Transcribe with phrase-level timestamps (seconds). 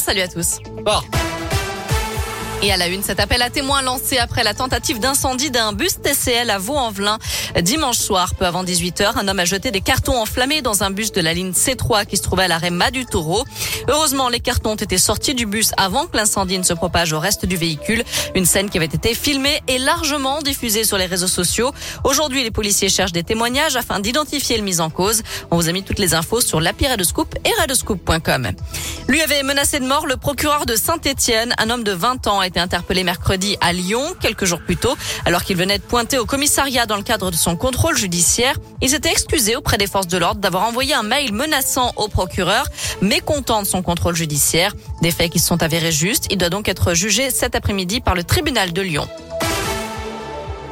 [0.00, 0.60] Salut à tous.
[0.82, 1.00] Bon.
[2.62, 5.98] Et à la une, cet appel à témoins lancé après la tentative d'incendie d'un bus
[6.02, 7.18] TCL à Vaux-en-Velin.
[7.62, 11.10] Dimanche soir, peu avant 18h, un homme a jeté des cartons enflammés dans un bus
[11.10, 13.44] de la ligne C3 qui se trouvait à l'arrêt Mas du Taureau.
[13.88, 17.18] Heureusement, les cartons ont été sortis du bus avant que l'incendie ne se propage au
[17.18, 18.04] reste du véhicule.
[18.34, 21.72] Une scène qui avait été filmée et largement diffusée sur les réseaux sociaux.
[22.04, 25.22] Aujourd'hui, les policiers cherchent des témoignages afin d'identifier le mis en cause.
[25.50, 28.50] On vous a mis toutes les infos sur l'appli Radescoop et radescoop.com.
[29.08, 31.54] Lui avait menacé de mort le procureur de Saint-Étienne.
[31.56, 35.44] Un homme de 20 ans été interpellé mercredi à Lyon, quelques jours plus tôt, alors
[35.44, 38.56] qu'il venait de pointer au commissariat dans le cadre de son contrôle judiciaire.
[38.82, 42.66] Il s'était excusé auprès des forces de l'ordre d'avoir envoyé un mail menaçant au procureur,
[43.00, 44.74] mécontent de son contrôle judiciaire.
[45.00, 46.26] Des faits qui se sont avérés justes.
[46.30, 49.08] Il doit donc être jugé cet après-midi par le tribunal de Lyon.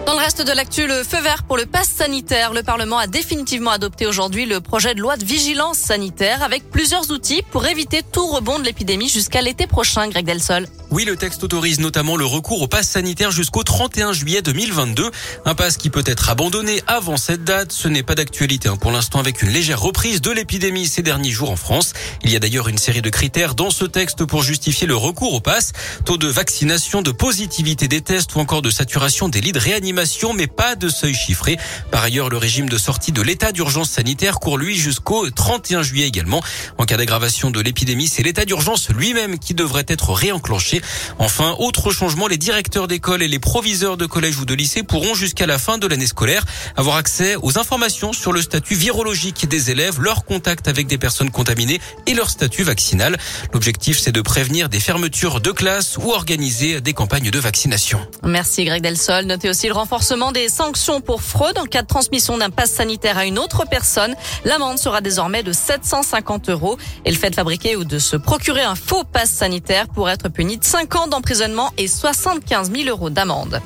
[0.09, 2.55] Dans le reste de l'actu, le feu vert pour le pass sanitaire.
[2.55, 7.11] Le Parlement a définitivement adopté aujourd'hui le projet de loi de vigilance sanitaire avec plusieurs
[7.11, 10.67] outils pour éviter tout rebond de l'épidémie jusqu'à l'été prochain, Greg Delsol.
[10.91, 15.11] Oui, le texte autorise notamment le recours au pass sanitaire jusqu'au 31 juillet 2022.
[15.45, 17.73] Un pass qui peut être abandonné avant cette date.
[17.73, 21.31] Ce n'est pas d'actualité hein, pour l'instant avec une légère reprise de l'épidémie ces derniers
[21.31, 21.93] jours en France.
[22.25, 25.35] Il y a d'ailleurs une série de critères dans ce texte pour justifier le recours
[25.35, 25.73] au pass.
[26.07, 30.33] Taux de vaccination, de positivité des tests ou encore de saturation des lits de réanimation,
[30.33, 31.59] mais pas de seuil chiffré.
[31.91, 36.07] Par ailleurs, le régime de sortie de l'état d'urgence sanitaire court lui jusqu'au 31 juillet
[36.07, 36.43] également.
[36.79, 40.78] En cas d'aggravation de l'épidémie, c'est l'état d'urgence lui-même qui devrait être réenclenché.
[41.19, 45.15] Enfin, autre changement, les directeurs d'école et les proviseurs de collège ou de lycée pourront
[45.15, 46.45] jusqu'à la fin de l'année scolaire
[46.77, 51.31] avoir accès aux informations sur le statut virologique des élèves, leur contact avec des personnes
[51.31, 53.17] contaminées et leur statut vaccinal.
[53.53, 58.01] L'objectif, c'est de prévenir des fermetures de classes ou organiser des campagnes de vaccination.
[58.23, 59.25] Merci Greg Delsol.
[59.25, 63.19] Notez aussi le renforcement des sanctions pour fraude en cas de transmission d'un pass sanitaire
[63.19, 64.15] à une autre personne.
[64.45, 68.63] L'amende sera désormais de 750 euros et le fait de fabriquer ou de se procurer
[68.63, 73.63] un faux pass sanitaire pourrait être puni 5 ans d'emprisonnement et 75 000 euros d'amende.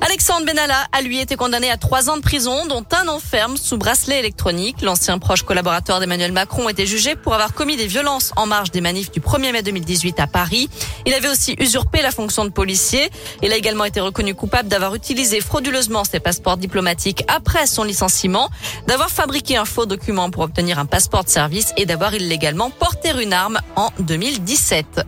[0.00, 3.76] Alexandre Benalla a lui été condamné à trois ans de prison, dont un enferme sous
[3.76, 4.80] bracelet électronique.
[4.82, 8.80] L'ancien proche collaborateur d'Emmanuel Macron était jugé pour avoir commis des violences en marge des
[8.80, 10.70] manifs du 1er mai 2018 à Paris.
[11.06, 13.10] Il avait aussi usurpé la fonction de policier.
[13.42, 18.48] Il a également été reconnu coupable d'avoir utilisé frauduleusement ses passeports diplomatiques après son licenciement,
[18.86, 23.10] d'avoir fabriqué un faux document pour obtenir un passeport de service et d'avoir illégalement porté
[23.20, 25.04] une arme en 2017.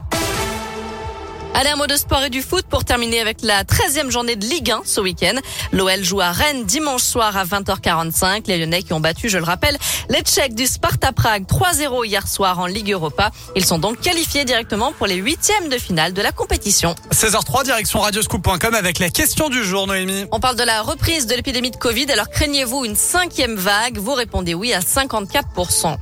[1.52, 4.46] Allez, un mot de sport et du foot pour terminer avec la 13e journée de
[4.46, 5.34] Ligue 1 ce week-end.
[5.72, 8.44] L'OL joue à Rennes dimanche soir à 20h45.
[8.46, 9.76] Les Lyonnais qui ont battu, je le rappelle,
[10.08, 13.30] les Tchèques du Sparta Prague 3-0 hier soir en Ligue Europa.
[13.56, 16.94] Ils sont donc qualifiés directement pour les huitièmes de finale de la compétition.
[17.12, 20.26] 16h03, direction radioscoop.com avec la question du jour, Noémie.
[20.30, 22.10] On parle de la reprise de l'épidémie de Covid.
[22.12, 23.98] Alors craignez-vous une cinquième vague?
[23.98, 25.96] Vous répondez oui à 54%.